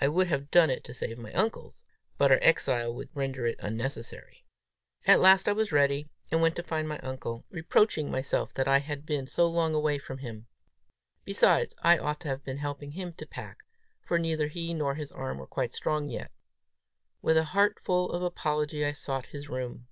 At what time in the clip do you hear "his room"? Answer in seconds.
19.26-19.88